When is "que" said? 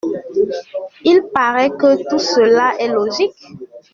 1.69-2.09